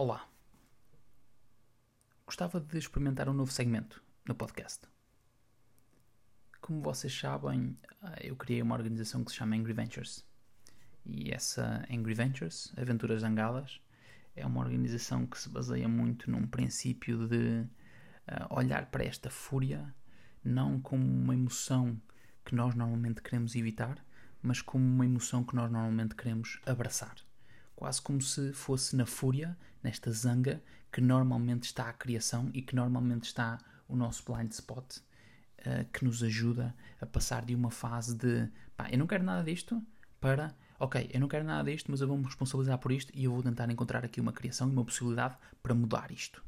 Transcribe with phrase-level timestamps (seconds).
[0.00, 0.28] Olá.
[2.24, 4.86] Gostava de experimentar um novo segmento no podcast.
[6.60, 10.24] Como vocês sabem, ah, eu criei uma organização que se chama Angry Ventures.
[11.04, 13.80] E essa Angry Ventures, Aventuras Zangadas,
[14.36, 17.62] é uma organização que se baseia muito num princípio de
[18.28, 19.92] uh, olhar para esta fúria
[20.44, 22.00] não como uma emoção
[22.44, 23.98] que nós normalmente queremos evitar,
[24.40, 27.16] mas como uma emoção que nós normalmente queremos abraçar.
[27.78, 30.60] Quase como se fosse na fúria, nesta zanga,
[30.90, 33.56] que normalmente está a criação e que normalmente está
[33.86, 38.88] o nosso blind spot, uh, que nos ajuda a passar de uma fase de pá,
[38.90, 39.80] eu não quero nada disto,
[40.20, 43.22] para ok, eu não quero nada disto, mas eu vou me responsabilizar por isto e
[43.22, 46.42] eu vou tentar encontrar aqui uma criação e uma possibilidade para mudar isto.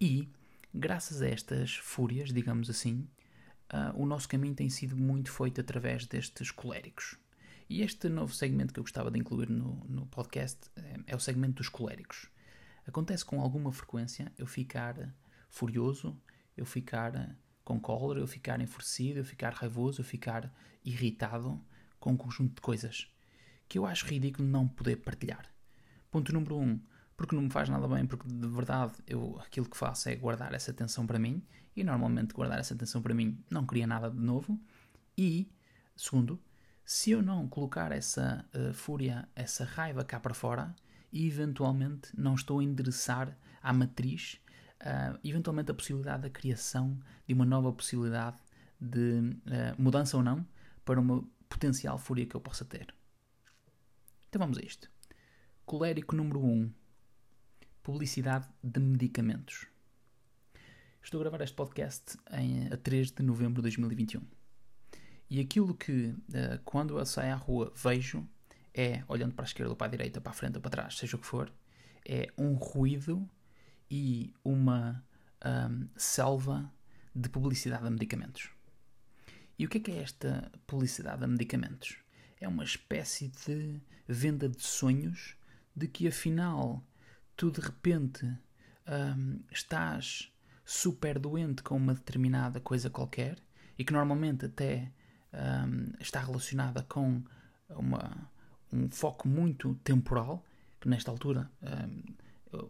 [0.00, 0.30] E,
[0.72, 3.06] graças a estas fúrias, digamos assim,
[3.70, 7.18] uh, o nosso caminho tem sido muito feito através destes coléricos.
[7.72, 11.18] E este novo segmento que eu gostava de incluir no, no podcast é, é o
[11.18, 12.28] segmento dos coléricos.
[12.86, 15.10] Acontece com alguma frequência eu ficar
[15.48, 16.14] furioso,
[16.54, 21.58] eu ficar com cólera, eu ficar enfurecido, eu ficar raivoso, eu ficar irritado
[21.98, 23.10] com um conjunto de coisas
[23.66, 25.50] que eu acho ridículo não poder partilhar.
[26.10, 26.78] Ponto número um,
[27.16, 30.52] porque não me faz nada bem, porque de verdade eu aquilo que faço é guardar
[30.52, 31.42] essa atenção para mim
[31.74, 34.60] e normalmente guardar essa atenção para mim não cria nada de novo.
[35.16, 35.50] E,
[35.96, 36.38] segundo,
[36.84, 40.74] se eu não colocar essa uh, fúria, essa raiva cá para fora
[41.12, 44.40] eventualmente não estou a endereçar à matriz,
[44.80, 48.38] uh, eventualmente a possibilidade da criação de uma nova possibilidade
[48.80, 50.46] de uh, mudança ou não
[50.84, 52.92] para uma potencial fúria que eu possa ter.
[54.28, 54.90] Então vamos a isto.
[55.66, 56.50] Colérico número 1.
[56.50, 56.72] Um,
[57.82, 59.66] publicidade de medicamentos.
[61.02, 64.41] Estou a gravar este podcast em, a 3 de novembro de 2021.
[65.32, 68.28] E aquilo que, uh, quando eu saio à rua, vejo
[68.74, 70.98] é, olhando para a esquerda ou para a direita, para a frente ou para trás,
[70.98, 71.50] seja o que for,
[72.06, 73.26] é um ruído
[73.90, 75.02] e uma
[75.42, 76.70] um, selva
[77.14, 78.50] de publicidade de medicamentos.
[79.58, 81.96] E o que é que é esta publicidade de medicamentos?
[82.42, 85.36] é uma espécie de venda de sonhos
[85.74, 86.84] de que afinal
[87.36, 88.26] tu de repente
[89.16, 90.30] um, estás
[90.64, 93.38] super doente com uma determinada coisa qualquer
[93.78, 94.92] e que normalmente até
[95.32, 97.22] um, está relacionada com
[97.70, 98.30] uma,
[98.72, 100.44] um foco muito temporal,
[100.80, 102.02] que nesta altura um,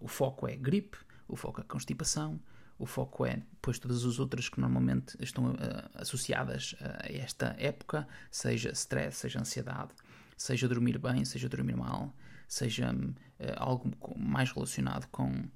[0.00, 2.40] o foco é gripe, o foco é constipação,
[2.78, 5.56] o foco é depois todas as outras que normalmente estão uh,
[5.94, 9.92] associadas a esta época, seja stress, seja ansiedade,
[10.36, 12.14] seja dormir bem, seja dormir mal,
[12.48, 13.14] seja uh,
[13.56, 15.48] algo mais relacionado com um,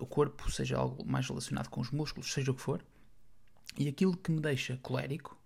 [0.00, 2.84] o corpo, seja algo mais relacionado com os músculos, seja o que for.
[3.76, 5.38] E aquilo que me deixa colérico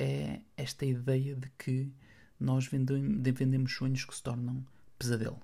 [0.00, 1.92] é esta ideia de que
[2.38, 4.64] nós vendemos, sonhos que se tornam
[4.98, 5.40] pesadelo.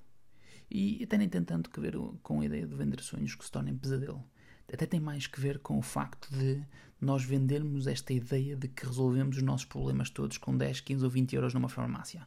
[0.70, 3.50] E até nem tem tanto que ver com a ideia de vender sonhos que se
[3.50, 4.24] tornem pesadelo
[4.72, 6.62] até tem mais que ver com o facto de
[7.00, 11.10] nós vendermos esta ideia de que resolvemos os nossos problemas todos com 10, 15 ou
[11.10, 12.24] 20 euros numa farmácia.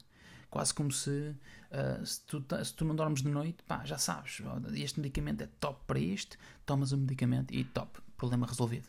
[0.49, 4.41] Quase como se, uh, se, tu, se, tu, não dormes de noite, pá, já sabes,
[4.73, 8.87] este medicamento é top para isto, tomas o medicamento e top, problema resolvido.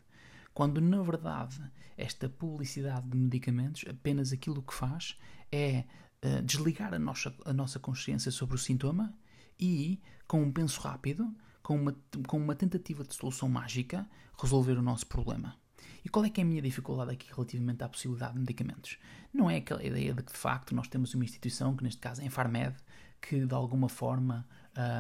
[0.53, 1.61] Quando na verdade
[1.97, 5.19] esta publicidade de medicamentos apenas aquilo que faz
[5.51, 5.85] é
[6.25, 9.15] uh, desligar a nossa, a nossa consciência sobre o sintoma
[9.59, 11.97] e, com um penso rápido, com uma,
[12.27, 14.09] com uma tentativa de solução mágica,
[14.41, 15.57] resolver o nosso problema.
[16.05, 18.99] E qual é que é a minha dificuldade aqui relativamente à possibilidade de medicamentos?
[19.33, 22.21] Não é aquela ideia de que de facto nós temos uma instituição, que neste caso
[22.21, 22.75] é a Infarmed,
[23.21, 24.47] que de alguma forma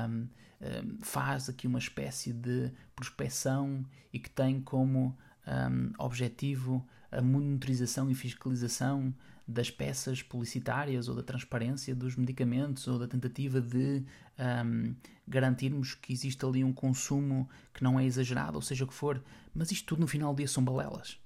[0.08, 0.28] um,
[0.60, 8.10] um, faz aqui uma espécie de prospecção e que tem como um, objetivo a monitorização
[8.10, 9.12] e fiscalização
[9.46, 14.04] das peças publicitárias ou da transparência dos medicamentos ou da tentativa de
[14.38, 14.94] um,
[15.26, 19.22] garantirmos que existe ali um consumo que não é exagerado, ou seja o que for,
[19.52, 21.18] mas isto tudo no final do dia são balelas.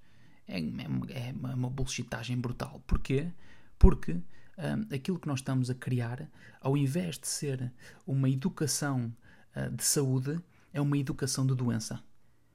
[0.49, 2.83] É, é, é uma bullshitagem brutal.
[2.87, 3.31] Porquê?
[3.79, 6.29] Porque um, aquilo que nós estamos a criar,
[6.61, 7.73] ao invés de ser
[8.07, 9.15] uma educação
[9.55, 10.41] uh, de saúde,
[10.73, 12.03] é uma educação de doença.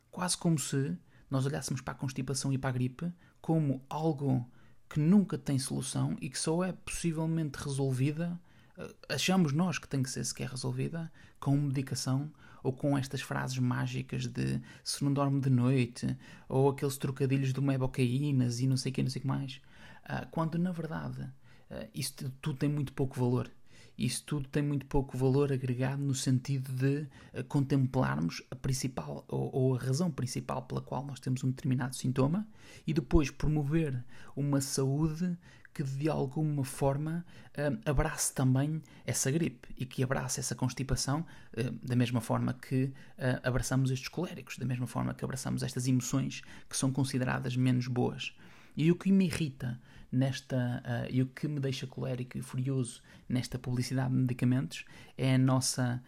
[0.09, 0.97] Quase como se
[1.29, 3.11] nós olhássemos para a constipação e para a gripe
[3.41, 4.49] como algo
[4.89, 8.39] que nunca tem solução e que só é possivelmente resolvida,
[8.77, 12.31] eh, achamos nós que tem que ser sequer resolvida, com medicação
[12.63, 16.17] ou com estas frases mágicas de se não dorme de noite,
[16.49, 19.61] ou aqueles trocadilhos do mebocaínas e não sei o que, não sei o que mais.
[20.03, 21.29] Ah, quando na verdade
[21.69, 23.49] ah, isso tudo tem muito pouco valor
[23.99, 27.07] isso tudo tem muito pouco valor agregado no sentido de
[27.37, 31.95] uh, contemplarmos a principal ou, ou, a razão principal pela qual nós temos um determinado
[31.95, 32.47] sintoma
[32.87, 34.01] e depois promover
[34.35, 35.37] uma saúde
[35.73, 41.25] que de alguma forma uh, abrace também essa gripe e que abrace essa constipação
[41.57, 42.93] uh, da mesma forma que
[43.43, 48.33] abraçamos estes coléricos, da mesma forma que abraçamos estas emoções que são consideradas menos boas.
[48.79, 49.77] E o que me irrita
[50.09, 54.85] nesta e o que me deixa colérico e furioso nesta publicidade de medicamentos
[55.17, 56.01] é a nossa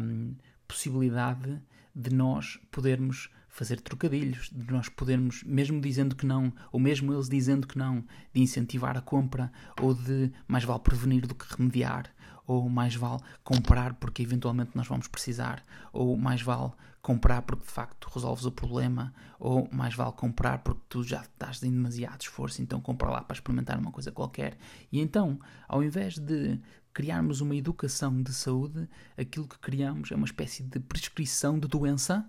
[0.00, 0.34] um,
[0.66, 1.62] possibilidade
[1.94, 7.28] de nós podermos fazer trocadilhos, de nós podermos, mesmo dizendo que não, ou mesmo eles
[7.28, 9.50] dizendo que não, de incentivar a compra,
[9.80, 12.12] ou de mais vale prevenir do que remediar,
[12.46, 15.62] ou mais vale comprar porque eventualmente nós vamos precisar,
[15.92, 16.72] ou mais vale
[17.02, 21.62] comprar porque de facto resolves o problema, ou mais vale comprar porque tu já estás
[21.62, 24.56] em demasiado esforço, então compra lá para experimentar uma coisa qualquer.
[24.92, 26.60] E então, ao invés de
[26.92, 32.28] criarmos uma educação de saúde, aquilo que criamos é uma espécie de prescrição de doença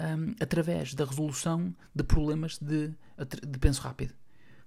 [0.00, 2.88] um, através da resolução de problemas de,
[3.46, 4.14] de penso rápido.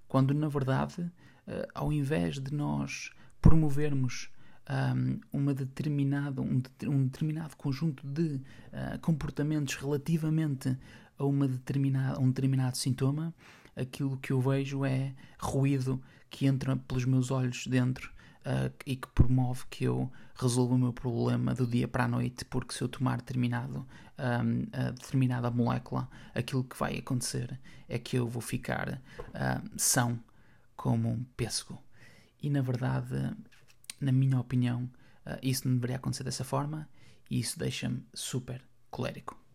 [0.08, 4.30] Quando, na verdade, uh, ao invés de nós promovermos
[4.68, 8.36] um, uma determinada, um, um, determinado conjunto de
[8.72, 10.76] uh, comportamentos relativamente
[11.18, 13.34] a uma determinada, um determinado sintoma,
[13.74, 19.08] aquilo que eu vejo é ruído que entra pelos meus olhos dentro uh, e que
[19.08, 22.88] promove que eu resolva o meu problema do dia para a noite, porque se eu
[22.88, 23.86] tomar determinado,
[24.18, 27.58] um, uh, determinada molécula, aquilo que vai acontecer
[27.88, 30.18] é que eu vou ficar uh, são
[30.76, 31.82] como um pêssego.
[32.42, 33.34] E na verdade,
[34.00, 34.88] na minha opinião,
[35.42, 36.88] isso não deveria acontecer dessa forma
[37.30, 39.45] e isso deixa-me super colérico.